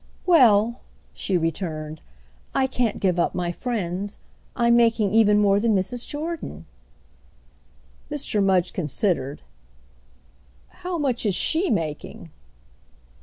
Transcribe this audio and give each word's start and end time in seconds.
"Well," 0.25 0.79
she 1.13 1.37
returned, 1.37 2.01
"I 2.55 2.65
can't 2.65 2.99
give 2.99 3.19
up 3.19 3.35
my 3.35 3.51
friends. 3.51 4.17
I'm 4.55 4.75
making 4.75 5.13
even 5.13 5.37
more 5.37 5.59
than 5.59 5.75
Mrs. 5.75 6.07
Jordan." 6.07 6.65
Mr. 8.09 8.43
Mudge 8.43 8.73
considered. 8.73 9.43
"How 10.69 10.97
much 10.97 11.23
is 11.23 11.35
she 11.35 11.69
making?" 11.69 12.31